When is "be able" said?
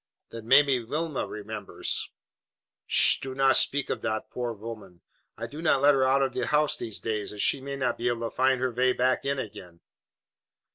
7.99-8.27